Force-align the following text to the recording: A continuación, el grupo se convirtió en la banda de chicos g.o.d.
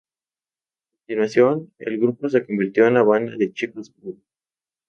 A 0.01 0.97
continuación, 0.97 1.75
el 1.77 1.99
grupo 1.99 2.27
se 2.27 2.43
convirtió 2.43 2.87
en 2.87 2.95
la 2.95 3.03
banda 3.03 3.35
de 3.37 3.53
chicos 3.53 3.93
g.o.d. 3.97 4.17